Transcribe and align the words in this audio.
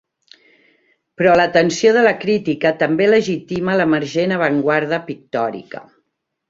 Però 1.21 1.35
l'atenció 1.41 1.91
de 1.97 2.03
la 2.09 2.15
crítica 2.25 2.73
també 2.81 3.11
legitima 3.15 3.79
l'emergent 3.83 4.39
avantguarda 4.41 5.05
pictòrica. 5.13 5.89